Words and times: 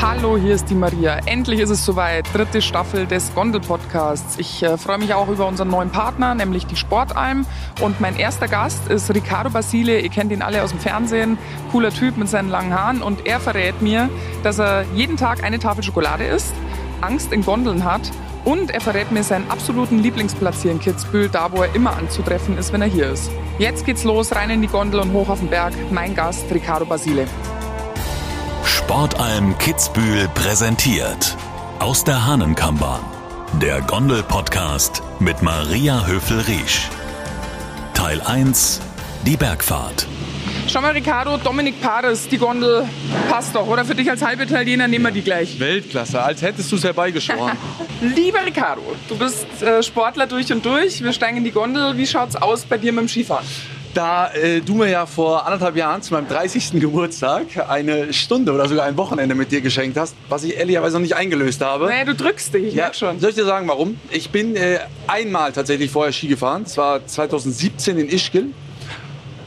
Hallo, 0.00 0.36
hier 0.36 0.54
ist 0.54 0.70
die 0.70 0.76
Maria. 0.76 1.18
Endlich 1.26 1.58
ist 1.58 1.70
es 1.70 1.84
soweit. 1.84 2.32
Dritte 2.32 2.62
Staffel 2.62 3.06
des 3.06 3.34
Gondel-Podcasts. 3.34 4.38
Ich 4.38 4.62
äh, 4.62 4.78
freue 4.78 4.98
mich 4.98 5.12
auch 5.12 5.28
über 5.28 5.48
unseren 5.48 5.70
neuen 5.70 5.90
Partner, 5.90 6.36
nämlich 6.36 6.66
die 6.66 6.76
Sportalm. 6.76 7.46
Und 7.80 8.00
mein 8.00 8.16
erster 8.16 8.46
Gast 8.46 8.86
ist 8.88 9.12
Ricardo 9.12 9.50
Basile. 9.50 9.98
Ihr 9.98 10.08
kennt 10.08 10.30
ihn 10.30 10.40
alle 10.40 10.62
aus 10.62 10.70
dem 10.70 10.78
Fernsehen. 10.78 11.36
Cooler 11.72 11.90
Typ 11.90 12.16
mit 12.16 12.28
seinen 12.28 12.48
langen 12.48 12.72
Haaren. 12.72 13.02
Und 13.02 13.26
er 13.26 13.40
verrät 13.40 13.82
mir, 13.82 14.08
dass 14.44 14.60
er 14.60 14.84
jeden 14.94 15.16
Tag 15.16 15.42
eine 15.42 15.58
Tafel 15.58 15.82
Schokolade 15.82 16.24
isst, 16.24 16.54
Angst 17.00 17.32
in 17.32 17.44
Gondeln 17.44 17.82
hat 17.84 18.12
und 18.44 18.70
er 18.70 18.80
verrät 18.80 19.10
mir 19.10 19.24
seinen 19.24 19.50
absoluten 19.50 19.98
Lieblingsplatz 19.98 20.62
hier 20.62 20.70
in 20.70 20.78
Kitzbühel, 20.78 21.28
da 21.28 21.50
wo 21.50 21.62
er 21.62 21.74
immer 21.74 21.96
anzutreffen 21.96 22.56
ist, 22.56 22.72
wenn 22.72 22.82
er 22.82 22.88
hier 22.88 23.10
ist. 23.10 23.32
Jetzt 23.58 23.84
geht's 23.84 24.04
los, 24.04 24.32
rein 24.32 24.50
in 24.50 24.62
die 24.62 24.68
Gondel 24.68 25.00
und 25.00 25.12
hoch 25.12 25.28
auf 25.28 25.40
den 25.40 25.48
Berg. 25.48 25.74
Mein 25.90 26.14
Gast, 26.14 26.44
Ricardo 26.52 26.86
Basile. 26.86 27.26
Sportalm 28.88 29.58
Kitzbühel 29.58 30.28
präsentiert 30.34 31.36
aus 31.78 32.04
der 32.04 32.24
Hahnenkammbahn. 32.24 33.02
Der 33.60 33.82
Gondel-Podcast 33.82 35.02
mit 35.20 35.42
Maria 35.42 36.06
Höfel-Riesch. 36.06 36.88
Teil 37.92 38.18
1 38.22 38.80
Die 39.26 39.36
Bergfahrt. 39.36 40.06
Schau 40.68 40.80
mal, 40.80 40.92
Ricardo, 40.92 41.36
Dominik 41.36 41.82
Paris, 41.82 42.28
die 42.28 42.38
Gondel 42.38 42.88
passt 43.28 43.54
doch, 43.54 43.66
oder? 43.66 43.84
Für 43.84 43.94
dich 43.94 44.08
als 44.08 44.22
Halbitaliener 44.22 44.88
nehmen 44.88 45.04
wir 45.04 45.12
die 45.12 45.20
gleich. 45.20 45.60
Weltklasse, 45.60 46.22
als 46.22 46.40
hättest 46.40 46.72
du 46.72 46.76
es 46.76 46.84
herbeigeschworen. 46.84 47.58
Lieber 48.00 48.38
Ricardo, 48.46 48.80
du 49.06 49.18
bist 49.18 49.60
äh, 49.60 49.82
Sportler 49.82 50.26
durch 50.26 50.50
und 50.50 50.64
durch. 50.64 51.02
Wir 51.04 51.12
steigen 51.12 51.36
in 51.36 51.44
die 51.44 51.52
Gondel. 51.52 51.98
Wie 51.98 52.06
schaut's 52.06 52.36
aus 52.36 52.64
bei 52.64 52.78
dir 52.78 52.94
mit 52.94 53.02
dem 53.02 53.08
Skifahren? 53.08 53.44
Da 53.98 54.30
äh, 54.32 54.60
du 54.60 54.74
mir 54.74 54.88
ja 54.88 55.06
vor 55.06 55.44
anderthalb 55.44 55.74
Jahren 55.74 56.00
zu 56.02 56.14
meinem 56.14 56.28
30. 56.28 56.80
Geburtstag 56.80 57.46
eine 57.68 58.12
Stunde 58.12 58.52
oder 58.52 58.68
sogar 58.68 58.86
ein 58.86 58.96
Wochenende 58.96 59.34
mit 59.34 59.50
dir 59.50 59.60
geschenkt 59.60 59.98
hast, 59.98 60.14
was 60.28 60.44
ich 60.44 60.56
ehrlicherweise 60.56 60.94
noch 60.94 61.02
nicht 61.02 61.16
eingelöst 61.16 61.60
habe. 61.64 61.86
Naja, 61.86 62.04
du 62.04 62.14
drückst 62.14 62.54
dich, 62.54 62.66
ich 62.68 62.74
ja, 62.74 62.84
merk 62.84 62.94
schon. 62.94 63.18
Soll 63.18 63.30
ich 63.30 63.36
dir 63.36 63.44
sagen, 63.44 63.66
warum? 63.66 63.98
Ich 64.10 64.30
bin 64.30 64.54
äh, 64.54 64.78
einmal 65.08 65.50
tatsächlich 65.50 65.90
vorher 65.90 66.12
Ski 66.12 66.28
gefahren. 66.28 66.62
Das 66.62 66.76
war 66.76 67.04
2017 67.04 67.98
in 67.98 68.08
Ischgl. 68.08 68.44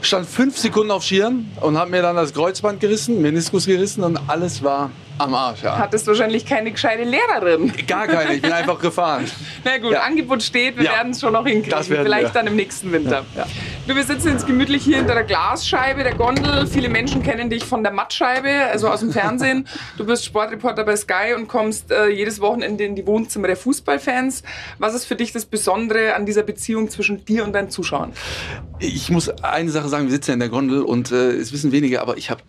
Stand 0.02 0.26
fünf 0.28 0.58
Sekunden 0.58 0.90
auf 0.90 1.02
Skiern 1.04 1.50
und 1.60 1.78
habe 1.78 1.90
mir 1.90 2.02
dann 2.02 2.16
das 2.16 2.34
Kreuzband 2.34 2.80
gerissen, 2.80 3.22
Meniskus 3.22 3.64
gerissen 3.66 4.02
und 4.04 4.18
alles 4.26 4.62
war 4.62 4.90
am 5.18 5.34
Arsch, 5.34 5.62
ja. 5.62 5.78
Hattest 5.78 6.06
wahrscheinlich 6.08 6.44
keine 6.44 6.72
gescheite 6.72 7.04
Lehrerin. 7.04 7.72
Gar 7.86 8.08
keine, 8.08 8.34
ich 8.34 8.42
bin 8.42 8.50
einfach 8.50 8.78
gefahren. 8.80 9.24
Na 9.64 9.78
gut, 9.78 9.92
Ja. 9.92 10.00
Angebot 10.02 10.42
steht, 10.42 10.76
wir 10.76 10.84
Ja. 10.84 10.92
werden 10.92 11.12
es 11.12 11.20
schon 11.20 11.32
noch 11.32 11.46
hinkriegen. 11.46 11.82
Vielleicht 11.84 12.34
wir. 12.34 12.40
dann 12.40 12.46
im 12.48 12.56
nächsten 12.56 12.90
Winter. 12.90 13.24
Ja. 13.36 13.46
Du, 13.84 13.96
wir 13.96 14.04
sitzen 14.04 14.28
jetzt 14.28 14.46
gemütlich 14.46 14.84
hier 14.84 14.98
hinter 14.98 15.14
der 15.14 15.24
Glasscheibe 15.24 16.04
der 16.04 16.14
Gondel. 16.14 16.68
Viele 16.68 16.88
Menschen 16.88 17.20
kennen 17.24 17.50
dich 17.50 17.64
von 17.64 17.82
der 17.82 17.92
Mattscheibe, 17.92 18.48
also 18.70 18.88
aus 18.88 19.00
dem 19.00 19.10
Fernsehen. 19.10 19.66
Du 19.98 20.06
bist 20.06 20.24
Sportreporter 20.24 20.84
bei 20.84 20.94
Sky 20.94 21.34
und 21.36 21.48
kommst 21.48 21.90
äh, 21.90 22.06
jedes 22.06 22.40
Wochenende 22.40 22.84
in 22.84 22.94
die 22.94 23.04
Wohnzimmer 23.04 23.48
der 23.48 23.56
Fußballfans. 23.56 24.44
Was 24.78 24.94
ist 24.94 25.06
für 25.06 25.16
dich 25.16 25.32
das 25.32 25.46
Besondere 25.46 26.14
an 26.14 26.26
dieser 26.26 26.44
Beziehung 26.44 26.90
zwischen 26.90 27.24
dir 27.24 27.42
und 27.42 27.54
deinen 27.54 27.70
Zuschauern? 27.70 28.12
Ich 28.78 29.10
muss 29.10 29.28
eine 29.28 29.70
Sache 29.72 29.88
sagen, 29.88 30.04
wir 30.04 30.12
sitzen 30.12 30.30
ja 30.30 30.34
in 30.34 30.40
der 30.40 30.48
Gondel 30.48 30.82
und 30.82 31.10
äh, 31.10 31.32
es 31.32 31.52
wissen 31.52 31.72
wenige, 31.72 32.02
aber 32.02 32.16
ich 32.16 32.30
habe 32.30 32.40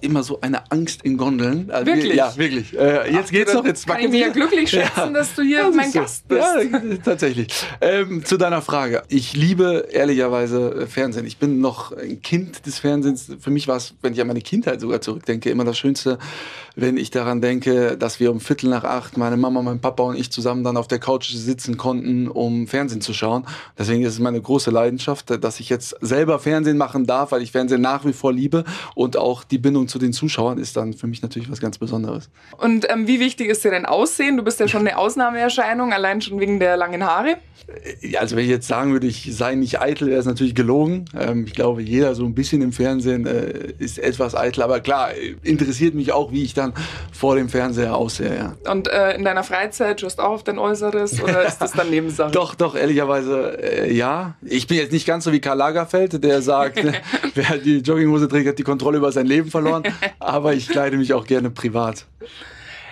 immer 0.00 0.22
so 0.22 0.40
eine 0.40 0.70
Angst 0.70 1.02
in 1.02 1.18
Gondeln. 1.18 1.70
Also, 1.70 1.84
Wirklich? 1.84 2.14
Ja, 2.14 2.34
wirklich. 2.34 2.74
Äh, 2.78 3.12
jetzt 3.12 3.30
geht's 3.30 3.52
noch. 3.52 3.66
Jetzt 3.66 3.86
Kann 3.86 4.00
ich 4.00 4.08
mich 4.08 4.20
ja 4.22 4.28
glücklich 4.28 4.70
schätzen, 4.70 5.12
dass 5.12 5.34
du 5.34 5.42
hier 5.42 5.58
Ja, 5.60 5.70
mein. 5.70 5.92
Gast 5.92 6.26
bist. 6.28 6.40
Ja, 6.40 6.78
tatsächlich. 7.04 7.48
Ähm, 7.82 8.24
zu 8.24 8.38
deiner 8.38 8.62
Frage. 8.62 9.02
Ich 9.08 9.34
liebe 9.34 9.88
ehrlicherweise 9.90 10.77
Fernsehen. 10.86 11.26
Ich 11.26 11.38
bin 11.38 11.60
noch 11.60 11.92
ein 11.92 12.22
Kind 12.22 12.66
des 12.66 12.78
Fernsehens. 12.78 13.30
Für 13.40 13.50
mich 13.50 13.68
war 13.68 13.76
es, 13.76 13.94
wenn 14.02 14.12
ich 14.12 14.20
an 14.20 14.26
meine 14.26 14.40
Kindheit 14.40 14.80
sogar 14.80 15.00
zurückdenke, 15.00 15.50
immer 15.50 15.64
das 15.64 15.78
Schönste, 15.78 16.18
wenn 16.80 16.96
ich 16.96 17.10
daran 17.10 17.40
denke, 17.40 17.96
dass 17.96 18.20
wir 18.20 18.30
um 18.30 18.38
Viertel 18.38 18.70
nach 18.70 18.84
acht, 18.84 19.16
meine 19.16 19.36
Mama, 19.36 19.62
mein 19.62 19.80
Papa 19.80 20.04
und 20.04 20.16
ich 20.16 20.30
zusammen 20.30 20.62
dann 20.62 20.76
auf 20.76 20.86
der 20.86 21.00
Couch 21.00 21.28
sitzen 21.28 21.76
konnten, 21.76 22.28
um 22.28 22.68
Fernsehen 22.68 23.00
zu 23.00 23.12
schauen. 23.12 23.44
Deswegen 23.76 24.04
ist 24.04 24.12
es 24.12 24.18
meine 24.20 24.40
große 24.40 24.70
Leidenschaft, 24.70 25.42
dass 25.42 25.58
ich 25.58 25.68
jetzt 25.70 25.96
selber 26.00 26.38
Fernsehen 26.38 26.76
machen 26.76 27.04
darf, 27.04 27.32
weil 27.32 27.42
ich 27.42 27.50
Fernsehen 27.50 27.80
nach 27.80 28.04
wie 28.04 28.12
vor 28.12 28.32
liebe. 28.32 28.62
Und 28.94 29.16
auch 29.16 29.42
die 29.42 29.58
Bindung 29.58 29.88
zu 29.88 29.98
den 29.98 30.12
Zuschauern 30.12 30.58
ist 30.58 30.76
dann 30.76 30.92
für 30.92 31.08
mich 31.08 31.20
natürlich 31.20 31.50
was 31.50 31.60
ganz 31.60 31.78
Besonderes. 31.78 32.30
Und 32.58 32.88
ähm, 32.88 33.08
wie 33.08 33.18
wichtig 33.18 33.48
ist 33.48 33.64
dir 33.64 33.72
dein 33.72 33.84
Aussehen? 33.84 34.36
Du 34.36 34.44
bist 34.44 34.60
ja 34.60 34.68
schon 34.68 34.86
eine 34.86 34.98
Ausnahmeerscheinung, 34.98 35.92
allein 35.92 36.20
schon 36.20 36.38
wegen 36.38 36.60
der 36.60 36.76
langen 36.76 37.04
Haare. 37.04 37.38
Ja, 38.00 38.20
also 38.20 38.36
wenn 38.36 38.44
ich 38.44 38.50
jetzt 38.50 38.68
sagen 38.68 38.92
würde, 38.92 39.06
ich 39.06 39.28
sei 39.36 39.54
nicht 39.56 39.80
eitel, 39.80 40.08
wäre 40.08 40.20
es 40.20 40.26
natürlich 40.26 40.54
gelogen. 40.54 41.06
Ähm, 41.18 41.44
ich 41.46 41.54
glaube, 41.54 41.82
jeder 41.82 42.14
so 42.14 42.24
ein 42.24 42.34
bisschen 42.34 42.62
im 42.62 42.72
Fernsehen 42.72 43.26
äh, 43.26 43.72
ist 43.78 43.98
etwas 43.98 44.34
eitel. 44.34 44.62
Aber 44.62 44.80
klar, 44.80 45.12
äh, 45.12 45.34
interessiert 45.42 45.94
mich 45.94 46.12
auch, 46.12 46.32
wie 46.32 46.44
ich 46.44 46.54
dann 46.54 46.67
vor 47.12 47.36
dem 47.36 47.48
Fernseher 47.48 47.96
aussehe. 47.96 48.36
Ja. 48.36 48.72
Und 48.72 48.88
äh, 48.88 49.14
in 49.14 49.24
deiner 49.24 49.44
Freizeit 49.44 50.00
schaust 50.00 50.18
du 50.18 50.22
auch 50.22 50.30
auf 50.30 50.44
dein 50.44 50.58
Äußeres 50.58 51.22
oder 51.22 51.46
ist 51.46 51.58
das 51.58 51.72
dann 51.72 51.90
Nebensache? 51.90 52.30
Doch, 52.38 52.54
doch, 52.54 52.74
ehrlicherweise, 52.74 53.58
äh, 53.62 53.92
ja. 53.92 54.34
Ich 54.42 54.66
bin 54.66 54.76
jetzt 54.76 54.92
nicht 54.92 55.06
ganz 55.06 55.24
so 55.24 55.32
wie 55.32 55.40
Karl 55.40 55.58
Lagerfeld, 55.58 56.22
der 56.22 56.42
sagt, 56.42 56.82
wer 57.34 57.58
die 57.58 57.78
Jogginghose 57.78 58.28
trägt, 58.28 58.48
hat 58.48 58.58
die 58.58 58.64
Kontrolle 58.64 58.98
über 58.98 59.12
sein 59.12 59.26
Leben 59.26 59.50
verloren. 59.50 59.82
Aber 60.18 60.54
ich 60.54 60.68
kleide 60.68 60.96
mich 60.96 61.14
auch 61.14 61.26
gerne 61.26 61.50
privat. 61.50 62.06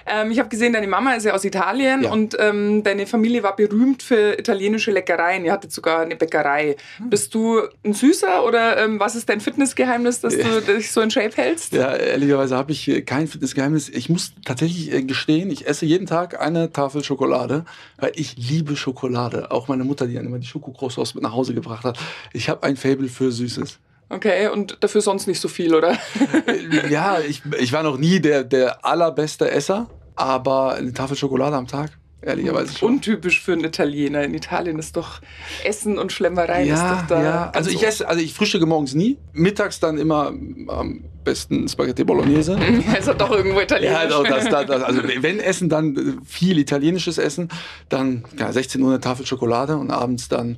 Ähm, 0.06 0.30
ich 0.30 0.38
habe 0.38 0.48
gesehen, 0.48 0.72
deine 0.72 0.86
Mama 0.86 1.14
ist 1.14 1.24
ja 1.24 1.34
aus 1.34 1.44
Italien 1.44 2.02
Ja. 2.04 2.12
und 2.12 2.36
ähm, 2.38 2.82
deine 2.82 3.06
Familie 3.06 3.42
war 3.42 3.56
berühmt 3.56 4.02
für 4.02 4.38
italienische 4.38 4.90
Leckereien. 4.90 5.44
Ihr 5.44 5.52
hattet 5.52 5.72
sogar 5.72 6.00
eine 6.00 6.16
Bäckerei. 6.16 6.76
Hm. 6.98 7.10
Bist 7.10 7.34
du 7.34 7.60
ein 7.84 7.92
Süßer 7.92 8.44
oder 8.44 8.82
ähm, 8.82 9.00
was 9.00 9.16
ist 9.16 9.28
dein 9.28 9.40
Fitnessgeheimnis, 9.40 10.20
dass 10.20 10.36
du 10.36 10.60
dich 10.76 10.92
so 10.92 11.00
in 11.00 11.10
Shape 11.10 11.36
hältst? 11.36 11.72
Ja, 11.72 11.94
ehrlicherweise 11.94 12.56
habe 12.56 12.72
ich 12.72 12.88
äh, 12.88 13.02
kein 13.02 13.26
Fitnessgeheimnis. 13.26 13.88
Ich 13.88 14.08
muss 14.08 14.32
tatsächlich 14.44 14.92
äh, 14.92 15.02
gestehen, 15.02 15.50
ich 15.50 15.66
esse 15.66 15.86
jeden 15.86 16.06
Tag 16.06 16.40
eine 16.40 16.72
Tafel 16.72 17.02
Schokolade, 17.02 17.64
weil 17.98 18.12
ich 18.14 18.36
liebe 18.36 18.76
Schokolade. 18.76 19.50
Auch 19.50 19.68
meine 19.68 19.84
Mutter, 19.84 20.06
die 20.06 20.14
dann 20.14 20.26
immer 20.26 20.38
die 20.38 20.46
Schokokroissants 20.46 21.14
mit 21.14 21.22
nach 21.22 21.32
Hause 21.32 21.54
gebracht 21.54 21.84
hat. 21.84 21.98
Ich 22.32 22.48
habe 22.48 22.62
ein 22.62 22.76
Faible 22.76 23.08
für 23.08 23.32
Süßes. 23.32 23.78
Okay, 24.08 24.48
und 24.48 24.78
dafür 24.80 25.00
sonst 25.00 25.26
nicht 25.26 25.40
so 25.40 25.48
viel, 25.48 25.74
oder? 25.74 25.96
Ja, 26.90 27.18
ich, 27.20 27.42
ich 27.58 27.72
war 27.72 27.82
noch 27.82 27.98
nie 27.98 28.20
der, 28.20 28.44
der 28.44 28.84
allerbeste 28.84 29.50
Esser, 29.50 29.88
aber 30.14 30.74
eine 30.74 30.92
Tafel 30.92 31.16
Schokolade 31.16 31.56
am 31.56 31.66
Tag, 31.66 31.90
ehrlicherweise 32.22 32.76
schon. 32.76 32.92
Untypisch 32.94 33.40
für 33.42 33.52
einen 33.52 33.64
Italiener. 33.64 34.22
In 34.22 34.34
Italien 34.34 34.78
ist 34.78 34.96
doch 34.96 35.20
Essen 35.64 35.98
und 35.98 36.12
Schlemmerei 36.12 36.62
ist 36.62 36.68
ja, 36.68 36.94
doch 36.94 37.06
da. 37.08 37.22
ja. 37.22 37.50
Also 37.52 37.70
ich 37.70 37.84
esse, 37.84 38.06
also 38.08 38.20
ich 38.20 38.32
frühstücke 38.34 38.66
morgens 38.66 38.94
nie. 38.94 39.18
Mittags 39.32 39.80
dann 39.80 39.98
immer 39.98 40.26
am 40.68 41.04
besten 41.24 41.68
Spaghetti 41.68 42.04
Bolognese. 42.04 42.58
Also 42.94 43.12
doch 43.12 43.30
irgendwo 43.32 43.58
Ja, 43.58 43.64
italienisch. 43.64 43.96
also, 43.98 44.22
das, 44.22 44.48
das, 44.48 44.66
das, 44.66 44.82
also 44.82 45.02
wenn 45.20 45.40
Essen, 45.40 45.68
dann 45.68 46.20
viel 46.24 46.58
italienisches 46.58 47.18
Essen. 47.18 47.48
Dann 47.88 48.24
ja, 48.38 48.52
16 48.52 48.80
Uhr 48.80 48.90
eine 48.90 49.00
Tafel 49.00 49.26
Schokolade 49.26 49.76
und 49.76 49.90
abends 49.90 50.28
dann, 50.28 50.56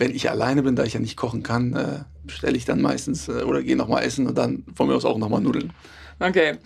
wenn 0.00 0.14
ich 0.14 0.30
alleine 0.30 0.62
bin, 0.62 0.74
da 0.76 0.84
ich 0.84 0.94
ja 0.94 1.00
nicht 1.00 1.16
kochen 1.16 1.42
kann, 1.42 1.74
äh, 1.74 2.50
ich 2.56 2.64
dann 2.64 2.80
meistens 2.80 3.28
äh, 3.28 3.42
oder 3.42 3.62
gehe 3.62 3.76
nochmal 3.76 4.02
essen 4.02 4.26
und 4.26 4.36
dann 4.36 4.64
von 4.74 4.88
mir 4.88 4.94
aus 4.94 5.04
auch 5.04 5.18
nochmal 5.18 5.42
Nudeln. 5.42 5.72
Okay. 6.18 6.58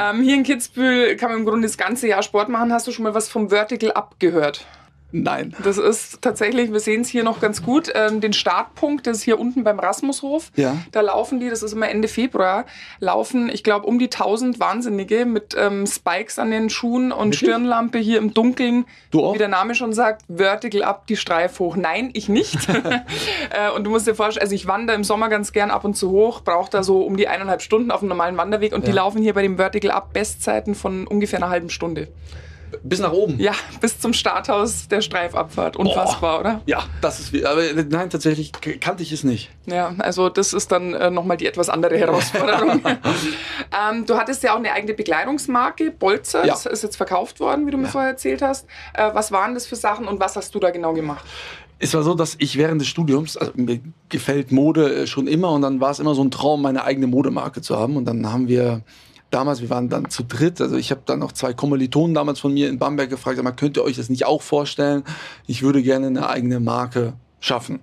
Ähm, 0.00 0.22
hier 0.22 0.34
in 0.34 0.42
Kitzbühel 0.42 1.16
kann 1.16 1.30
man 1.30 1.40
im 1.40 1.46
Grunde 1.46 1.66
das 1.66 1.78
ganze 1.78 2.08
Jahr 2.08 2.22
Sport 2.22 2.48
machen. 2.48 2.72
Hast 2.72 2.86
du 2.86 2.92
schon 2.92 3.04
mal 3.04 3.14
was 3.14 3.28
vom 3.28 3.50
Vertical 3.50 3.92
Up 3.92 4.16
gehört? 4.18 4.66
Nein. 5.10 5.54
Das 5.64 5.78
ist 5.78 6.20
tatsächlich, 6.20 6.70
wir 6.70 6.80
sehen 6.80 7.00
es 7.00 7.08
hier 7.08 7.24
noch 7.24 7.40
ganz 7.40 7.62
gut, 7.62 7.90
ähm, 7.94 8.20
den 8.20 8.34
Startpunkt, 8.34 9.06
das 9.06 9.18
ist 9.18 9.22
hier 9.22 9.40
unten 9.40 9.64
beim 9.64 9.78
Rasmushof. 9.78 10.50
Ja. 10.54 10.76
Da 10.92 11.00
laufen 11.00 11.40
die, 11.40 11.48
das 11.48 11.62
ist 11.62 11.72
immer 11.72 11.88
Ende 11.88 12.08
Februar, 12.08 12.66
laufen, 13.00 13.48
ich 13.50 13.64
glaube, 13.64 13.86
um 13.86 13.98
die 13.98 14.06
1000 14.06 14.60
Wahnsinnige 14.60 15.24
mit 15.24 15.56
ähm, 15.58 15.86
Spikes 15.86 16.38
an 16.38 16.50
den 16.50 16.68
Schuhen 16.68 17.10
und 17.10 17.28
Wirklich? 17.28 17.38
Stirnlampe 17.40 17.98
hier 17.98 18.18
im 18.18 18.34
Dunkeln. 18.34 18.84
Du 19.10 19.24
auch? 19.24 19.32
Wie 19.32 19.38
der 19.38 19.48
Name 19.48 19.74
schon 19.74 19.94
sagt, 19.94 20.22
Vertical 20.28 20.82
Up, 20.82 21.06
die 21.06 21.16
Streif 21.16 21.58
hoch. 21.58 21.76
Nein, 21.76 22.10
ich 22.12 22.28
nicht. 22.28 22.68
äh, 22.68 23.70
und 23.74 23.84
du 23.84 23.90
musst 23.90 24.06
dir 24.06 24.14
vorstellen, 24.14 24.42
also 24.42 24.54
ich 24.54 24.66
wandere 24.66 24.94
im 24.94 25.04
Sommer 25.04 25.30
ganz 25.30 25.52
gern 25.52 25.70
ab 25.70 25.84
und 25.84 25.94
zu 25.94 26.10
hoch, 26.10 26.42
brauche 26.42 26.70
da 26.70 26.82
so 26.82 27.00
um 27.00 27.16
die 27.16 27.28
eineinhalb 27.28 27.62
Stunden 27.62 27.90
auf 27.90 28.00
einem 28.00 28.10
normalen 28.10 28.36
Wanderweg 28.36 28.74
und 28.74 28.84
die 28.86 28.90
Ja. 28.90 28.96
laufen 28.96 29.22
hier 29.22 29.32
bei 29.32 29.40
dem 29.40 29.56
Vertical 29.56 29.90
Up 29.90 30.12
Bestzeiten 30.12 30.74
von 30.74 31.06
ungefähr 31.06 31.38
einer 31.38 31.48
halben 31.48 31.70
Stunde. 31.70 32.08
Bis 32.82 32.98
nach 33.00 33.12
oben. 33.12 33.38
Ja, 33.40 33.52
bis 33.80 33.98
zum 34.00 34.12
Starthaus 34.12 34.88
der 34.88 35.00
Streifabfahrt. 35.00 35.76
Unfassbar, 35.76 36.40
oder? 36.40 36.60
Ja, 36.66 36.84
das 37.00 37.20
ist 37.20 37.32
wie, 37.32 37.44
aber 37.46 37.62
nein, 37.88 38.10
tatsächlich 38.10 38.52
kannte 38.80 39.02
ich 39.02 39.12
es 39.12 39.24
nicht. 39.24 39.50
Ja, 39.66 39.94
also 39.98 40.28
das 40.28 40.52
ist 40.52 40.70
dann 40.72 40.94
äh, 40.94 41.10
nochmal 41.10 41.36
die 41.36 41.46
etwas 41.46 41.68
andere 41.68 41.96
Herausforderung. 41.98 42.80
ähm, 43.90 44.06
du 44.06 44.16
hattest 44.16 44.42
ja 44.42 44.52
auch 44.52 44.58
eine 44.58 44.72
eigene 44.72 44.94
Bekleidungsmarke, 44.94 45.90
Bolzer, 45.90 46.44
Ja. 46.46 46.52
das 46.54 46.66
ist 46.66 46.82
jetzt 46.82 46.96
verkauft 46.96 47.40
worden, 47.40 47.66
wie 47.66 47.70
du 47.70 47.76
mir 47.76 47.84
Ja. 47.84 47.90
vorher 47.90 48.10
erzählt 48.10 48.42
hast. 48.42 48.66
Äh, 48.94 49.10
was 49.12 49.32
waren 49.32 49.54
das 49.54 49.66
für 49.66 49.76
Sachen 49.76 50.06
und 50.06 50.20
was 50.20 50.36
hast 50.36 50.54
du 50.54 50.58
da 50.58 50.70
genau 50.70 50.92
gemacht? 50.94 51.24
Es 51.80 51.94
war 51.94 52.02
so, 52.02 52.14
dass 52.14 52.34
ich 52.38 52.58
während 52.58 52.80
des 52.80 52.88
Studiums, 52.88 53.36
also 53.36 53.52
mir 53.54 53.80
gefällt 54.08 54.50
Mode 54.50 55.02
äh, 55.02 55.06
schon 55.06 55.28
immer 55.28 55.52
und 55.52 55.62
dann 55.62 55.80
war 55.80 55.90
es 55.92 56.00
immer 56.00 56.14
so 56.14 56.24
ein 56.24 56.30
Traum, 56.32 56.60
meine 56.62 56.82
eigene 56.84 57.06
Modemarke 57.06 57.60
zu 57.62 57.76
haben. 57.78 57.96
Und 57.96 58.04
dann 58.06 58.32
haben 58.32 58.48
wir 58.48 58.82
damals, 59.30 59.60
wir 59.60 59.70
waren 59.70 59.88
dann 59.88 60.10
zu 60.10 60.22
dritt, 60.22 60.60
also 60.60 60.76
ich 60.76 60.90
habe 60.90 61.02
dann 61.06 61.18
noch 61.18 61.32
zwei 61.32 61.52
Kommilitonen 61.52 62.14
damals 62.14 62.40
von 62.40 62.52
mir 62.52 62.68
in 62.68 62.78
Bamberg 62.78 63.10
gefragt, 63.10 63.38
sag 63.42 63.56
könnt 63.56 63.76
ihr 63.76 63.84
euch 63.84 63.96
das 63.96 64.08
nicht 64.08 64.26
auch 64.26 64.42
vorstellen? 64.42 65.04
Ich 65.46 65.62
würde 65.62 65.82
gerne 65.82 66.06
eine 66.06 66.28
eigene 66.28 66.60
Marke 66.60 67.14
schaffen. 67.40 67.80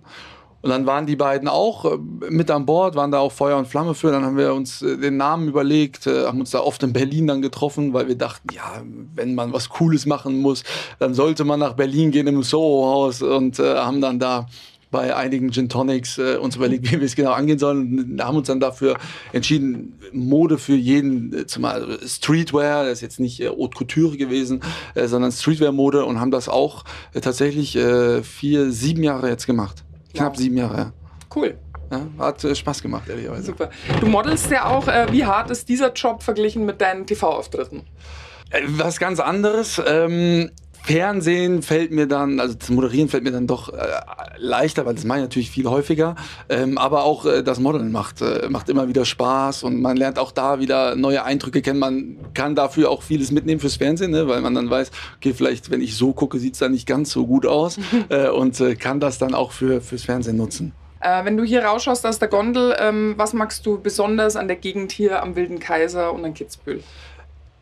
Und 0.65 0.71
dann 0.71 0.87
waren 0.87 1.05
die 1.05 1.15
beiden 1.15 1.47
auch 1.47 1.85
äh, 1.85 1.97
mit 2.31 2.49
an 2.49 2.65
Bord, 2.65 2.95
waren 2.95 3.11
da 3.11 3.19
auch 3.19 3.31
Feuer 3.31 3.55
und 3.59 3.67
Flamme 3.67 3.93
für. 3.93 4.09
Dann 4.09 4.25
haben 4.25 4.35
wir 4.35 4.51
uns 4.51 4.81
äh, 4.81 4.97
den 4.97 5.15
Namen 5.15 5.47
überlegt, 5.47 6.07
äh, 6.07 6.25
haben 6.25 6.39
uns 6.39 6.49
da 6.49 6.59
oft 6.59 6.81
in 6.81 6.91
Berlin 6.91 7.27
dann 7.27 7.43
getroffen, 7.43 7.93
weil 7.93 8.07
wir 8.07 8.17
dachten, 8.17 8.47
ja, 8.51 8.81
wenn 9.13 9.35
man 9.35 9.53
was 9.53 9.69
Cooles 9.69 10.07
machen 10.07 10.39
muss, 10.39 10.63
dann 10.97 11.13
sollte 11.13 11.43
man 11.43 11.59
nach 11.59 11.73
Berlin 11.73 12.09
gehen 12.09 12.25
im 12.25 12.41
Soho-Haus 12.41 13.21
und 13.21 13.59
äh, 13.59 13.75
haben 13.75 14.01
dann 14.01 14.17
da 14.17 14.47
bei 14.95 15.13
einigen 15.13 15.51
Gin 15.51 15.67
Tonics 15.67 16.17
äh, 16.17 16.37
uns 16.37 16.55
überlegt, 16.55 16.89
wie 16.89 16.97
wir 16.97 17.05
es 17.05 17.17
genau 17.17 17.33
angehen 17.33 17.59
sollen. 17.59 17.99
Und 18.13 18.23
haben 18.23 18.37
uns 18.37 18.47
dann 18.47 18.61
dafür 18.61 18.95
entschieden, 19.33 19.99
Mode 20.13 20.57
für 20.57 20.75
jeden, 20.75 21.33
äh, 21.33 21.45
zumal 21.47 21.99
Streetwear, 22.05 22.85
das 22.85 22.93
ist 22.93 23.01
jetzt 23.01 23.19
nicht 23.19 23.41
äh, 23.41 23.49
Haute 23.49 23.77
Couture 23.77 24.15
gewesen, 24.15 24.61
äh, 24.93 25.07
sondern 25.07 25.33
Streetwear-Mode 25.33 26.05
und 26.05 26.21
haben 26.21 26.31
das 26.31 26.47
auch 26.47 26.85
äh, 27.13 27.19
tatsächlich 27.19 27.75
äh, 27.75 28.23
vier, 28.23 28.71
sieben 28.71 29.03
Jahre 29.03 29.27
jetzt 29.27 29.47
gemacht. 29.47 29.83
Knapp 30.13 30.35
Wow. 30.35 30.39
sieben 30.39 30.55
Jahre, 30.55 30.77
ja. 30.77 30.93
Cool. 31.35 31.57
ja 31.91 32.07
hat 32.17 32.41
äh, 32.45 32.55
Spaß 32.55 32.81
gemacht, 32.81 33.09
ehrlicherweise. 33.09 33.47
Super. 33.47 33.69
Du 33.99 34.07
modelst 34.07 34.49
ja 34.49 34.67
auch. 34.67 34.87
Äh, 34.87 35.07
wie 35.11 35.25
hart 35.25 35.51
ist 35.51 35.67
dieser 35.67 35.91
Job 35.91 36.23
verglichen 36.23 36.65
mit 36.65 36.79
deinen 36.79 37.05
TV-Auftritten? 37.05 37.83
Äh, 38.49 38.61
Was 38.67 38.97
ganz 38.97 39.19
anderes. 39.19 39.81
Ähm, 39.85 40.51
Fernsehen 40.85 41.63
fällt 41.63 41.91
mir 41.91 42.07
dann, 42.07 42.39
also 42.39 42.53
das 42.53 42.69
Moderieren 42.69 43.09
fällt 43.09 43.23
mir 43.23 43.31
dann 43.31 43.47
doch 43.47 43.73
äh, 43.73 43.79
leichter, 44.37 44.85
weil 44.85 44.93
das 44.93 45.03
mache 45.03 45.17
ich 45.17 45.23
natürlich 45.23 45.49
viel 45.49 45.65
häufiger. 45.67 46.15
Ähm, 46.47 46.77
aber 46.77 47.03
auch 47.03 47.25
äh, 47.25 47.41
das 47.41 47.59
Modeln 47.59 47.91
macht, 47.91 48.21
äh, 48.21 48.47
macht 48.49 48.69
immer 48.69 48.87
wieder 48.87 49.03
Spaß 49.03 49.63
und 49.63 49.81
man 49.81 49.97
lernt 49.97 50.19
auch 50.19 50.31
da 50.31 50.59
wieder 50.59 50.95
neue 50.95 51.23
Eindrücke 51.23 51.63
kennen. 51.63 51.79
Man 51.79 52.17
kann 52.35 52.53
dafür 52.53 52.91
auch 52.91 53.01
vieles 53.01 53.31
mitnehmen 53.31 53.59
fürs 53.59 53.77
Fernsehen, 53.77 54.11
ne? 54.11 54.27
weil 54.27 54.41
man 54.41 54.53
dann 54.53 54.69
weiß, 54.69 54.91
okay, 55.15 55.33
vielleicht, 55.33 55.71
wenn 55.71 55.81
ich 55.81 55.95
so 55.95 56.13
gucke, 56.13 56.37
sieht 56.37 56.53
es 56.53 56.59
dann 56.59 56.71
nicht 56.71 56.87
ganz 56.87 57.09
so 57.09 57.25
gut 57.25 57.47
aus 57.47 57.79
äh, 58.09 58.29
und 58.29 58.59
äh, 58.59 58.75
kann 58.75 58.99
das 58.99 59.17
dann 59.17 59.33
auch 59.33 59.53
für, 59.53 59.81
fürs 59.81 60.03
Fernsehen 60.03 60.37
nutzen. 60.37 60.73
Äh, 60.99 61.25
wenn 61.25 61.35
du 61.35 61.43
hier 61.43 61.65
rausschaust 61.65 62.05
aus 62.05 62.19
der 62.19 62.27
Gondel, 62.27 62.75
ähm, 62.79 63.15
was 63.17 63.33
magst 63.33 63.65
du 63.65 63.79
besonders 63.81 64.35
an 64.35 64.47
der 64.47 64.57
Gegend 64.57 64.91
hier 64.91 65.23
am 65.23 65.35
Wilden 65.35 65.59
Kaiser 65.59 66.13
und 66.13 66.23
an 66.25 66.35
Kitzbühel? 66.35 66.83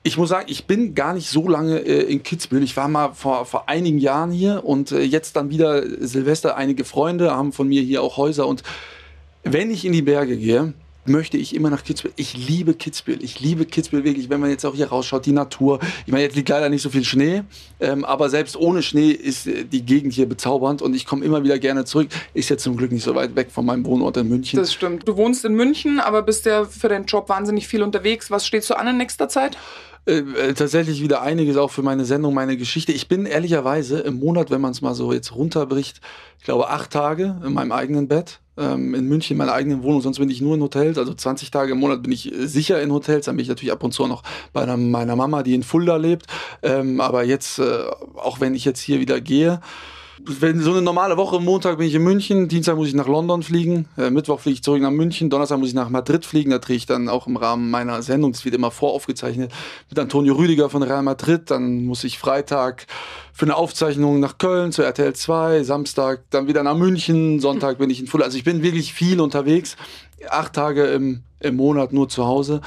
Ich 0.06 0.18
muss 0.18 0.30
sagen, 0.30 0.48
ich 0.50 0.66
bin 0.66 0.96
gar 0.96 1.14
nicht 1.14 1.30
so 1.30 1.48
lange 1.48 1.80
äh, 1.80 2.12
in 2.12 2.24
Kitzbühel. 2.24 2.62
Ich 2.62 2.76
war 2.76 2.90
mal 2.90 3.14
vor, 3.14 3.46
vor 3.46 3.70
einigen 3.70 4.00
Jahren 4.00 4.32
hier 4.32 4.66
und 4.66 4.92
äh, 4.92 5.02
jetzt 5.02 5.38
dann 5.38 5.50
wieder 5.50 5.82
Silvester. 6.06 6.58
Einige 6.58 6.84
Freunde 6.84 7.32
haben 7.32 7.54
von 7.54 7.70
mir 7.70 7.82
hier 7.82 8.04
auch 8.04 8.18
Häuser 8.18 8.46
und 8.46 8.64
wenn 9.44 9.72
ich 9.72 9.86
in 9.86 9.94
die 9.94 10.02
Berge 10.02 10.38
gehe, 10.38 10.74
möchte 11.06 11.38
ich 11.38 11.56
immer 11.56 11.70
nach 11.70 11.84
Kitzbühel. 11.84 12.14
Ich 12.16 12.36
liebe 12.48 12.74
Kitzbühel. 12.74 13.24
Ich 13.24 13.40
liebe 13.40 13.66
Kitzbühel 13.66 14.04
wirklich, 14.04 14.30
wenn 14.30 14.40
man 14.40 14.50
jetzt 14.50 14.66
auch 14.66 14.76
hier 14.76 14.88
rausschaut, 14.88 15.26
die 15.26 15.32
Natur. 15.32 15.80
Ich 16.06 16.12
meine, 16.12 16.24
jetzt 16.24 16.36
liegt 16.36 16.50
leider 16.50 16.70
nicht 16.70 16.82
so 16.82 16.90
viel 16.90 17.04
Schnee, 17.04 17.44
ähm, 17.80 18.06
aber 18.06 18.30
selbst 18.30 18.56
ohne 18.56 18.82
Schnee 18.82 19.12
ist 19.12 19.48
äh, 19.48 19.66
die 19.66 19.86
Gegend 19.86 20.14
hier 20.14 20.28
bezaubernd 20.28 20.82
und 20.82 20.96
ich 20.96 21.06
komme 21.06 21.26
immer 21.26 21.44
wieder 21.44 21.60
gerne 21.60 21.86
zurück. 21.86 22.10
Ist 22.34 22.50
jetzt 22.50 22.64
zum 22.64 22.78
Glück 22.78 22.92
nicht 22.92 23.04
so 23.04 23.16
weit 23.16 23.36
weg 23.36 23.52
von 23.52 23.66
meinem 23.66 23.86
Wohnort 23.86 24.18
in 24.18 24.30
München. 24.30 24.58
Das 24.60 24.74
stimmt. 24.74 25.08
Du 25.08 25.18
wohnst 25.18 25.44
in 25.46 25.54
München, 25.56 26.00
aber 26.00 26.22
bist 26.22 26.46
ja 26.46 26.66
für 26.66 26.90
deinen 26.90 27.06
Job 27.06 27.30
wahnsinnig 27.30 27.68
viel 27.68 27.84
unterwegs. 27.84 28.32
Was 28.32 28.48
steht 28.48 28.64
so 28.64 28.76
an 28.76 28.88
in 28.88 28.98
nächster 28.98 29.28
Zeit? 29.28 29.58
Äh, 30.06 30.18
äh, 30.18 30.54
tatsächlich 30.54 31.02
wieder 31.02 31.22
einiges 31.22 31.56
auch 31.56 31.72
für 31.72 31.82
meine 31.82 32.04
Sendung, 32.04 32.34
meine 32.34 32.58
Geschichte. 32.58 32.92
Ich 32.92 33.08
bin 33.08 33.26
ehrlicherweise 33.26 34.00
im 34.00 34.20
Monat, 34.20 34.52
wenn 34.52 34.60
man 34.60 34.72
es 34.72 34.82
mal 34.82 34.96
so 34.96 35.14
jetzt 35.14 35.34
runterbricht, 35.34 36.02
ich 36.40 36.44
glaube 36.44 36.70
acht 36.70 36.92
Tage 36.92 37.40
in 37.46 37.54
meinem 37.54 37.72
eigenen 37.72 38.08
Bett. 38.08 38.40
Ähm, 38.56 38.94
in 38.94 39.08
München 39.08 39.34
in 39.34 39.38
meiner 39.40 39.54
eigenen 39.54 39.82
Wohnung, 39.82 40.02
sonst 40.02 40.20
bin 40.20 40.30
ich 40.30 40.42
nur 40.42 40.56
in 40.56 40.62
Hotels. 40.62 40.98
Also 40.98 41.14
20 41.14 41.50
Tage 41.50 41.72
im 41.72 41.80
Monat 41.80 42.04
bin 42.04 42.12
ich 42.12 42.32
äh, 42.32 42.48
sicher 42.48 42.82
in 42.82 42.92
Hotels. 42.92 43.26
Dann 43.26 43.38
bin 43.38 43.44
ich 43.44 43.50
natürlich 43.50 43.72
ab 43.72 43.84
und 43.84 43.94
zu 43.94 44.06
noch 44.06 44.24
bei 44.52 44.62
einer, 44.62 44.78
meiner 44.78 45.16
Mama, 45.16 45.42
die 45.42 45.56
in 45.56 45.64
Fulda 45.64 45.96
lebt. 45.96 46.28
Ähm, 46.62 47.00
aber 47.00 47.24
jetzt, 47.24 47.60
äh, 47.60 47.86
auch 48.16 48.42
wenn 48.42 48.54
ich 48.56 48.66
jetzt 48.66 48.82
hier 48.82 49.00
wieder 49.00 49.22
gehe, 49.22 49.62
wenn 50.26 50.62
so 50.62 50.72
eine 50.72 50.82
normale 50.82 51.18
Woche, 51.18 51.40
Montag 51.40 51.78
bin 51.78 51.88
ich 51.88 51.96
in 51.96 52.04
München, 52.04 52.48
Dienstag 52.48 52.76
muss 52.76 52.88
ich 52.88 52.94
nach 52.94 53.08
London 53.08 53.44
fliegen, 53.44 53.88
äh, 53.98 54.10
Mittwoch 54.10 54.40
fliege 54.40 54.56
ich 54.56 54.64
zurück 54.64 54.82
nach 54.82 54.92
München, 54.92 55.30
Donnerstag 55.30 55.60
muss 55.60 55.70
ich 55.70 55.74
nach 55.74 55.90
Madrid 55.90 56.26
fliegen, 56.26 56.52
da 56.52 56.60
drehe 56.60 56.78
ich 56.78 56.86
dann 56.86 57.10
auch 57.10 57.28
im 57.28 57.36
Rahmen 57.36 57.70
meiner 57.70 58.02
Sendung, 58.02 58.32
das 58.32 58.46
wird 58.46 58.56
immer 58.56 58.72
voraufgezeichnet, 58.72 59.52
mit 59.90 60.00
Antonio 60.00 60.36
Rüdiger 60.36 60.70
von 60.70 60.84
Real 60.84 61.04
Madrid, 61.04 61.52
dann 61.52 61.86
muss 61.86 62.04
ich 62.04 62.20
Freitag 62.20 62.88
für 63.34 63.46
eine 63.46 63.56
Aufzeichnung 63.56 64.20
nach 64.20 64.38
Köln 64.38 64.72
zu 64.72 64.84
RTL 64.84 65.14
2, 65.14 65.64
Samstag 65.64 66.24
dann 66.30 66.48
wieder 66.48 66.64
nach 66.64 66.78
München, 66.78 67.40
Sonntag 67.40 67.78
bin 67.78 67.90
ich 67.90 68.00
in 68.00 68.08
Fulda, 68.08 68.26
also 68.26 68.38
ich 68.38 68.44
bin 68.44 68.64
wirklich 68.64 68.94
viel 68.94 69.20
unterwegs, 69.20 69.76
acht 70.30 70.54
Tage 70.54 70.86
im, 70.86 71.24
im 71.40 71.56
Monat 71.58 71.92
nur 71.92 72.08
zu 72.08 72.26
Hause. 72.26 72.62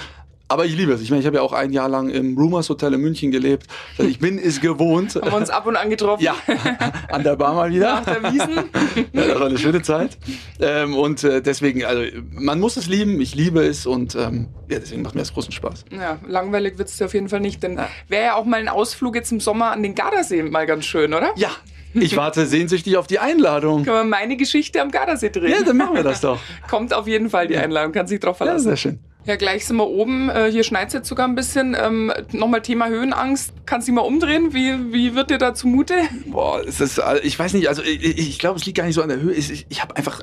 Aber 0.48 0.64
ich 0.64 0.76
liebe 0.76 0.92
es. 0.92 1.00
Ich 1.00 1.10
meine, 1.10 1.20
ich 1.20 1.26
habe 1.26 1.36
ja 1.38 1.42
auch 1.42 1.52
ein 1.52 1.72
Jahr 1.72 1.88
lang 1.88 2.08
im 2.08 2.38
Rumors 2.38 2.68
Hotel 2.68 2.94
in 2.94 3.00
München 3.00 3.32
gelebt. 3.32 3.66
Also 3.98 4.08
ich 4.08 4.20
bin 4.20 4.38
es 4.42 4.60
gewohnt. 4.60 5.16
Haben 5.16 5.30
wir 5.30 5.36
uns 5.36 5.50
ab 5.50 5.66
und 5.66 5.74
an 5.76 5.90
getroffen? 5.90 6.22
Ja, 6.22 6.36
an 7.10 7.24
der 7.24 7.34
Bar 7.36 7.54
mal 7.54 7.70
wieder. 7.72 7.94
Nach 7.94 8.04
der 8.04 8.22
Wiesen? 8.32 8.56
Ja, 9.12 9.26
das 9.26 9.40
war 9.40 9.46
eine 9.46 9.58
schöne 9.58 9.82
Zeit. 9.82 10.16
Ähm, 10.60 10.94
und 10.94 11.22
äh, 11.24 11.42
deswegen, 11.42 11.84
also 11.84 12.02
man 12.30 12.60
muss 12.60 12.76
es 12.76 12.86
lieben, 12.86 13.20
ich 13.20 13.34
liebe 13.34 13.60
es 13.64 13.86
und 13.86 14.14
ähm, 14.14 14.48
ja, 14.68 14.78
deswegen 14.78 15.02
macht 15.02 15.14
mir 15.14 15.20
das 15.22 15.34
großen 15.34 15.52
Spaß. 15.52 15.84
Ja, 15.90 16.18
langweilig 16.26 16.78
wird 16.78 16.88
es 16.88 16.96
dir 16.96 17.06
auf 17.06 17.14
jeden 17.14 17.28
Fall 17.28 17.40
nicht. 17.40 17.62
Denn 17.62 17.78
wäre 18.08 18.24
ja 18.24 18.34
auch 18.36 18.44
mal 18.44 18.58
ein 18.60 18.68
Ausflug 18.68 19.14
jetzt 19.16 19.32
im 19.32 19.40
Sommer 19.40 19.72
an 19.72 19.82
den 19.82 19.94
Gardasee 19.94 20.42
mal 20.44 20.66
ganz 20.66 20.84
schön, 20.86 21.12
oder? 21.12 21.30
Ja, 21.36 21.50
ich 21.94 22.16
warte 22.16 22.46
sehnsüchtig 22.46 22.96
auf 22.96 23.06
die 23.06 23.18
Einladung. 23.18 23.84
Können 23.84 23.96
wir 23.96 24.04
meine 24.04 24.36
Geschichte 24.36 24.80
am 24.80 24.90
Gardasee 24.90 25.30
drehen? 25.30 25.50
Ja, 25.50 25.62
dann 25.64 25.76
machen 25.76 25.96
wir 25.96 26.02
das 26.04 26.20
doch. 26.20 26.38
Kommt 26.70 26.94
auf 26.94 27.06
jeden 27.08 27.30
Fall 27.30 27.48
die 27.48 27.56
Einladung, 27.56 27.92
kann 27.92 28.06
sich 28.06 28.20
drauf 28.20 28.38
Ja, 28.40 28.46
verlassen. 28.46 28.64
sehr 28.68 28.76
schön. 28.76 29.00
Ja, 29.26 29.34
gleich 29.34 29.66
sind 29.66 29.76
wir 29.76 29.88
oben. 29.88 30.30
Äh, 30.30 30.52
hier 30.52 30.62
schneit 30.62 30.88
es 30.88 30.94
jetzt 30.94 31.08
sogar 31.08 31.26
ein 31.26 31.34
bisschen. 31.34 31.76
Ähm, 31.78 32.12
Nochmal 32.30 32.62
Thema 32.62 32.88
Höhenangst. 32.88 33.52
Kannst 33.66 33.88
du 33.88 33.92
mal 33.92 34.02
umdrehen? 34.02 34.54
Wie, 34.54 34.92
wie 34.92 35.16
wird 35.16 35.30
dir 35.30 35.38
da 35.38 35.52
zumute? 35.52 35.94
Boah, 36.26 36.62
es 36.64 36.80
ist, 36.80 37.00
ich 37.24 37.36
weiß 37.36 37.54
nicht, 37.54 37.68
also 37.68 37.82
ich, 37.82 38.18
ich 38.18 38.38
glaube, 38.38 38.58
es 38.58 38.64
liegt 38.66 38.78
gar 38.78 38.84
nicht 38.84 38.94
so 38.94 39.02
an 39.02 39.08
der 39.08 39.20
Höhe. 39.20 39.34
Ich, 39.34 39.66
ich, 39.68 39.82
habe 39.82 39.96
einfach 39.96 40.22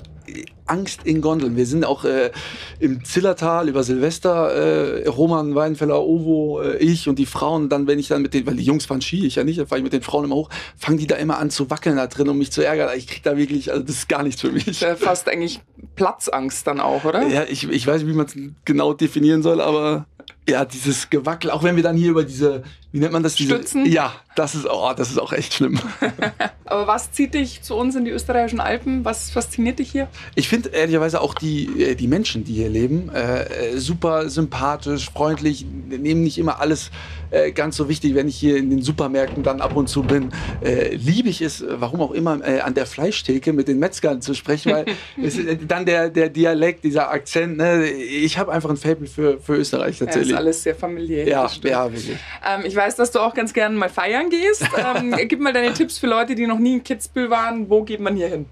Angst 0.66 1.02
in 1.06 1.22
Gondeln. 1.22 1.56
Wir 1.56 1.66
sind 1.66 1.86
auch 1.86 2.06
äh, 2.06 2.32
im 2.80 3.04
Zillertal 3.04 3.70
über 3.70 3.84
Silvester, 3.84 4.52
äh, 4.52 5.08
Roman 5.08 5.56
Weinfeller, 5.56 6.02
Ovo, 6.02 6.62
äh, 6.62 6.78
ich 6.78 7.10
und 7.10 7.20
die 7.20 7.26
Frauen. 7.26 7.70
Dann, 7.70 7.88
wenn 7.88 8.00
ich 8.00 8.08
dann 8.08 8.22
mit 8.22 8.34
den, 8.34 8.46
weil 8.46 8.56
die 8.56 8.64
Jungs 8.64 8.86
fahren 8.86 9.02
Ski, 9.02 9.26
ich 9.26 9.36
ja 9.36 9.44
nicht, 9.44 9.60
dann 9.60 9.68
fahre 9.68 9.80
ich 9.80 9.84
mit 9.84 9.94
den 9.94 10.02
Frauen 10.02 10.26
immer 10.26 10.36
hoch, 10.36 10.50
fangen 10.78 10.98
die 10.98 11.08
da 11.08 11.16
immer 11.16 11.38
an 11.38 11.50
zu 11.50 11.70
wackeln 11.70 11.98
da 11.98 12.08
drin, 12.08 12.30
um 12.30 12.38
mich 12.38 12.52
zu 12.52 12.66
ärgern. 12.66 12.90
Ich 12.98 13.08
krieg 13.08 13.24
da 13.24 13.38
wirklich, 13.38 13.72
also 13.72 13.84
das 13.84 13.96
ist 13.98 14.10
gar 14.10 14.24
nichts 14.24 14.42
für 14.42 14.52
mich. 14.52 14.82
Äh, 14.82 14.96
fast 14.96 15.28
eigentlich 15.30 15.62
Platzangst 15.96 16.66
dann 16.68 16.80
auch, 16.80 17.04
oder? 17.06 17.28
Ja, 17.28 17.44
ich, 17.44 17.70
ich 17.70 17.86
weiß 17.86 18.02
nicht, 18.02 18.12
wie 18.12 18.16
man 18.16 18.26
es 18.26 18.36
genau 18.66 18.94
definieren 18.94 19.44
soll, 19.44 19.62
aber 19.62 20.06
ja, 20.48 20.66
dieses 20.66 21.10
Gewackel, 21.10 21.52
auch 21.52 21.64
wenn 21.64 21.76
wir 21.76 21.84
dann 21.84 21.96
hier 21.96 22.12
über 22.12 22.24
diese, 22.24 22.64
wie 22.92 23.00
nennt 23.00 23.14
man 23.14 23.24
das? 23.24 23.36
Diese, 23.36 23.56
Stützen? 23.56 23.86
Ja, 23.86 24.14
das 24.36 24.56
ist, 24.56 24.68
oh, 24.70 24.92
das 24.96 25.10
ist 25.10 25.18
auch 25.18 25.32
echt 25.32 25.54
schlimm. 25.54 25.80
Aber 26.74 26.88
was 26.88 27.12
zieht 27.12 27.36
dich 27.36 27.62
zu 27.62 27.76
uns 27.76 27.96
in 27.96 28.04
die 28.04 28.10
österreichischen 28.10 28.60
Alpen? 28.60 29.06
Was 29.06 29.30
fasziniert 29.30 29.78
dich 29.78 29.92
hier? 29.92 30.08
Ich 30.34 30.50
finde 30.50 30.70
ehrlicherweise 30.70 31.22
auch 31.22 31.36
die, 31.36 31.68
äh, 31.80 31.94
die 31.94 32.08
Menschen, 32.08 32.46
die 32.46 32.54
hier 32.54 32.70
leben, 32.70 33.12
äh, 33.14 33.74
äh, 33.74 33.78
super 33.78 34.28
sympathisch, 34.28 35.12
freundlich, 35.12 35.68
nehmen 35.88 36.24
nicht 36.24 36.40
immer 36.40 36.60
alles 36.60 36.90
äh, 37.30 37.52
ganz 37.52 37.78
so 37.78 37.90
wichtig. 37.90 38.16
Wenn 38.16 38.28
ich 38.28 38.38
hier 38.38 38.58
in 38.58 38.70
den 38.70 38.82
Supermärkten 38.82 39.44
dann 39.44 39.62
ab 39.62 39.76
und 39.76 39.88
zu 39.88 40.04
bin, 40.04 40.32
äh, 40.64 40.96
liebe 40.96 41.30
ich 41.30 41.42
es, 41.42 41.64
warum 41.68 42.02
auch 42.02 42.12
immer, 42.12 42.40
äh, 42.44 42.62
an 42.62 42.74
der 42.74 42.86
Fleischtheke 42.86 43.54
mit 43.54 43.68
den 43.68 43.80
Metzgern 43.80 44.22
zu 44.22 44.34
sprechen, 44.34 44.72
weil 44.72 44.86
es, 45.24 45.38
dann 45.68 45.86
der, 45.86 46.10
der 46.10 46.30
Dialekt, 46.30 46.84
dieser 46.84 47.12
Akzent, 47.12 47.58
ne, 47.58 47.86
ich 47.88 48.38
habe 48.38 48.52
einfach 48.52 48.70
ein 48.70 48.78
Faible 48.78 49.08
für, 49.08 49.40
für 49.40 49.56
Österreich 49.56 50.00
Ja, 50.00 50.08
ist 50.08 50.34
alles 50.34 50.64
sehr 50.64 50.76
familiär. 50.76 51.28
Ja, 51.28 51.50
ja, 51.64 51.92
wirklich. 51.92 52.18
Ähm, 52.48 52.62
ich 52.66 52.76
weiß, 52.76 52.96
dass 52.96 53.12
du 53.12 53.20
auch 53.20 53.34
ganz 53.34 53.54
gerne 53.54 53.76
mal 53.76 53.90
feiern 53.90 54.30
gehst. 54.30 54.64
Ähm, 54.84 55.16
gib 55.28 55.40
mal 55.40 55.54
deine 55.54 55.74
Tipps 55.74 55.98
für 55.98 56.08
Leute, 56.08 56.36
die 56.36 56.46
noch 56.46 56.60
nie 56.64 56.76
in 56.76 56.84
Kitzbühel 56.84 57.30
waren. 57.30 57.70
Wo 57.70 57.84
geht 57.84 58.00
man 58.00 58.16
hier 58.16 58.28
hin? 58.28 58.46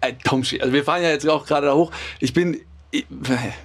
Äh, 0.00 0.14
Tomschi, 0.24 0.60
also 0.60 0.72
wir 0.72 0.84
fahren 0.84 1.02
ja 1.02 1.10
jetzt 1.10 1.28
auch 1.28 1.46
gerade 1.46 1.66
da 1.66 1.74
hoch. 1.74 1.92
Ich 2.20 2.32
bin, 2.32 2.60
ich, 2.90 3.06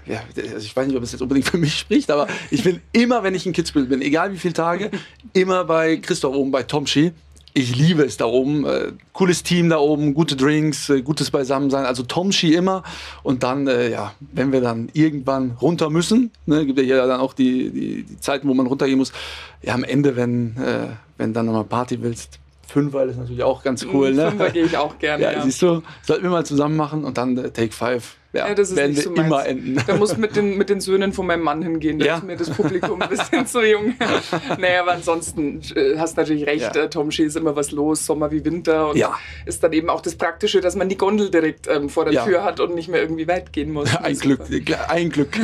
also 0.07 0.57
ich 0.57 0.75
weiß 0.75 0.87
nicht, 0.87 0.97
ob 0.97 1.03
es 1.03 1.13
jetzt 1.13 1.21
unbedingt 1.21 1.47
für 1.47 1.57
mich 1.57 1.79
spricht, 1.79 2.11
aber 2.11 2.27
ich 2.51 2.63
bin 2.63 2.81
immer, 2.91 3.23
wenn 3.23 3.33
ich 3.33 3.45
in 3.45 3.53
Kitzbühel 3.53 3.85
bin, 3.85 4.01
egal 4.01 4.31
wie 4.33 4.37
viele 4.37 4.53
Tage, 4.53 4.91
immer 5.33 5.63
bei 5.63 5.97
Christoph 5.97 6.35
oben, 6.35 6.51
bei 6.51 6.63
Tomschi. 6.63 7.11
Ich 7.57 7.73
liebe 7.73 8.03
es 8.03 8.17
da 8.17 8.25
oben. 8.25 8.65
Äh, 8.65 8.91
cooles 9.13 9.41
Team 9.41 9.69
da 9.69 9.77
oben, 9.77 10.13
gute 10.13 10.35
Drinks, 10.35 10.89
äh, 10.89 11.01
gutes 11.01 11.31
Beisammensein. 11.31 11.85
Also 11.85 12.03
Tomschi 12.03 12.53
immer. 12.53 12.83
Und 13.23 13.43
dann, 13.43 13.65
äh, 13.67 13.89
ja, 13.89 14.13
wenn 14.19 14.51
wir 14.51 14.59
dann 14.59 14.89
irgendwann 14.91 15.51
runter 15.61 15.89
müssen, 15.89 16.31
ne, 16.45 16.65
gibt 16.65 16.77
ja 16.79 16.83
hier 16.83 17.07
dann 17.07 17.21
auch 17.21 17.31
die, 17.33 17.69
die, 17.69 18.03
die 18.03 18.19
Zeiten, 18.19 18.49
wo 18.49 18.53
man 18.53 18.67
runtergehen 18.67 18.97
muss. 18.97 19.13
Ja, 19.61 19.73
am 19.73 19.85
Ende, 19.85 20.17
wenn, 20.17 20.57
äh, 20.57 20.87
wenn 21.17 21.31
dann 21.31 21.45
nochmal 21.45 21.63
Party 21.63 22.01
willst, 22.01 22.39
Fünfer 22.67 23.03
ist 23.05 23.17
natürlich 23.17 23.43
auch 23.43 23.63
ganz 23.63 23.85
cool. 23.85 24.13
Ne? 24.13 24.29
Fünfer 24.29 24.49
gehe 24.49 24.65
ich 24.65 24.77
auch 24.77 24.97
gerne. 24.99 25.23
Ja, 25.23 25.31
Ja, 25.33 25.41
siehst 25.41 25.61
du, 25.61 25.81
sollten 26.03 26.23
wir 26.23 26.29
mal 26.31 26.45
zusammen 26.45 26.75
machen 26.75 27.03
und 27.03 27.17
dann 27.17 27.37
äh, 27.37 27.51
Take 27.51 27.71
Five. 27.71 28.15
Ja, 28.35 28.47
Ja, 28.49 28.53
das 28.55 28.69
ist 28.71 28.75
werden 28.75 28.91
nicht 28.91 28.97
wir 28.97 29.03
so 29.03 29.09
meins. 29.11 29.25
immer 29.27 29.45
enden. 29.45 29.81
Da 29.87 29.95
muss 29.95 30.17
mit 30.17 30.35
den, 30.35 30.57
mit 30.57 30.69
den 30.69 30.81
Söhnen 30.81 31.13
von 31.13 31.25
meinem 31.25 31.41
Mann 31.43 31.61
hingehen. 31.61 31.99
Da 31.99 32.05
Ja. 32.05 32.17
ist 32.17 32.23
mir 32.23 32.35
das 32.35 32.49
Publikum 32.49 33.01
ein 33.01 33.09
bisschen 33.09 33.47
zu 33.47 33.61
jung. 33.61 33.93
naja, 34.59 34.81
aber 34.81 34.91
ansonsten 34.93 35.61
äh, 35.75 35.97
hast 35.97 36.17
natürlich 36.17 36.45
recht. 36.45 36.75
Ja. 36.75 36.83
Äh, 36.83 36.89
Tom 36.89 37.11
Schee 37.11 37.23
ist 37.25 37.37
immer 37.37 37.55
was 37.55 37.71
los, 37.71 38.05
Sommer 38.05 38.31
wie 38.31 38.43
Winter. 38.43 38.89
Und 38.89 38.97
Ja. 38.97 39.13
ist 39.45 39.63
dann 39.63 39.73
eben 39.73 39.89
auch 39.89 40.01
das 40.01 40.15
Praktische, 40.15 40.61
dass 40.61 40.75
man 40.75 40.89
die 40.89 40.97
Gondel 40.97 41.31
direkt 41.31 41.67
ähm, 41.67 41.89
vor 41.89 42.05
der 42.05 42.13
Ja. 42.13 42.25
Tür 42.25 42.43
hat 42.43 42.59
und 42.59 42.75
nicht 42.75 42.89
mehr 42.89 43.01
irgendwie 43.01 43.27
weit 43.27 43.53
gehen 43.53 43.71
muss. 43.71 43.95
Ein. 44.03 44.17
Glück, 44.17 44.41
ein 44.89 45.09
Glück. 45.09 45.29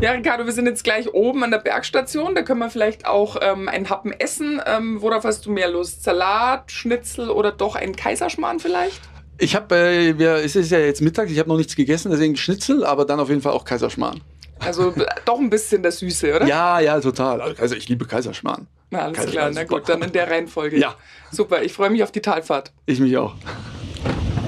Ja, 0.00 0.10
Ricardo, 0.10 0.44
wir 0.44 0.52
sind 0.52 0.66
jetzt 0.66 0.82
gleich 0.84 1.14
oben 1.14 1.44
an 1.44 1.50
der 1.50 1.58
Bergstation. 1.58 2.34
Da 2.34 2.42
können 2.42 2.58
wir 2.60 2.68
vielleicht 2.68 3.06
auch 3.06 3.36
ähm, 3.40 3.68
einen 3.68 3.88
Happen 3.88 4.12
essen. 4.12 4.60
Ähm, 4.66 5.00
worauf 5.00 5.24
hast 5.24 5.46
du 5.46 5.52
mehr 5.52 5.70
Lust? 5.70 6.02
Salat, 6.02 6.70
Schnitzel 6.72 7.30
oder 7.30 7.52
doch 7.52 7.76
ein 7.76 7.94
Kaiserschmarrn 7.94 8.58
vielleicht? 8.58 9.00
Ich 9.38 9.54
habe, 9.56 9.74
äh, 9.76 10.18
wir- 10.18 10.36
es 10.36 10.54
ist 10.56 10.70
ja 10.70 10.78
jetzt 10.78 11.00
Mittag, 11.02 11.30
ich 11.30 11.38
habe 11.38 11.48
noch 11.48 11.56
nichts 11.56 11.74
gegessen, 11.74 12.10
deswegen 12.10 12.36
Schnitzel, 12.36 12.84
aber 12.84 13.04
dann 13.04 13.18
auf 13.20 13.28
jeden 13.28 13.40
Fall 13.40 13.52
auch 13.52 13.64
Kaiserschmarrn. 13.64 14.20
Also 14.60 14.90
äh, 14.92 15.04
doch 15.24 15.38
ein 15.38 15.50
bisschen 15.50 15.82
das 15.82 15.98
Süße, 15.98 16.36
oder? 16.36 16.46
Ja, 16.46 16.78
ja, 16.80 17.00
total. 17.00 17.40
Also 17.58 17.74
ich 17.74 17.88
liebe 17.88 18.04
Kaiserschmarrn. 18.06 18.66
Na, 18.90 19.00
alles 19.00 19.16
Kaiserschmarrn 19.16 19.52
klar, 19.52 19.64
na 19.70 19.76
gut, 19.78 19.88
dann 19.88 20.02
in 20.02 20.12
der 20.12 20.30
Reihenfolge. 20.30 20.78
Ja. 20.78 20.94
Super, 21.32 21.62
ich 21.62 21.72
freue 21.72 21.90
mich 21.90 22.02
auf 22.04 22.12
die 22.12 22.20
Talfahrt. 22.20 22.72
Ich 22.86 23.00
mich 23.00 23.16
auch. 23.16 23.34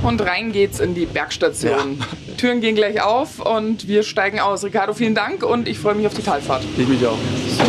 Und 0.04 0.20
rein 0.22 0.52
geht's 0.52 0.78
in 0.78 0.94
die 0.94 1.06
Bergstation. 1.06 1.98
Türen 2.38 2.60
gehen 2.60 2.76
gleich 2.76 3.02
auf 3.02 3.40
und 3.44 3.88
wir 3.88 4.04
steigen 4.04 4.38
aus. 4.38 4.62
Ricardo, 4.62 4.94
vielen 4.94 5.16
Dank 5.16 5.42
und 5.42 5.66
ich 5.66 5.78
freue 5.80 5.94
mich 5.96 6.06
auf 6.06 6.14
die 6.14 6.22
Talfahrt. 6.22 6.62
Ich 6.78 6.86
mich 6.86 7.04
auch. 7.04 7.18
So, 7.58 7.64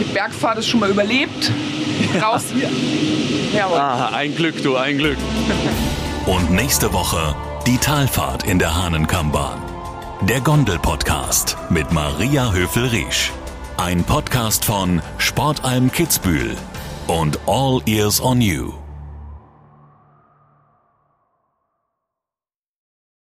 die 0.00 0.04
Bergfahrt 0.12 0.58
ist 0.58 0.66
schon 0.66 0.80
mal 0.80 0.90
überlebt. 0.90 1.52
Raus 2.20 2.46
hier. 2.52 2.68
Jawohl. 3.56 3.78
Ah, 3.78 4.08
ein 4.12 4.34
Glück, 4.34 4.60
du, 4.64 4.74
ein 4.76 4.98
Glück. 4.98 5.16
Und 6.26 6.50
nächste 6.50 6.90
Woche 6.94 7.36
die 7.66 7.76
Talfahrt 7.76 8.44
in 8.44 8.58
der 8.58 8.74
Hahnenkammbahn. 8.74 9.60
Der 10.22 10.40
Gondel-Podcast 10.40 11.58
mit 11.68 11.92
Maria 11.92 12.50
Höfel-Riesch. 12.50 13.30
Ein 13.76 14.04
Podcast 14.04 14.64
von 14.64 15.02
Sportalm 15.18 15.92
Kitzbühel 15.92 16.56
und 17.08 17.38
All 17.46 17.82
Ears 17.84 18.22
on 18.22 18.40
You. 18.40 18.83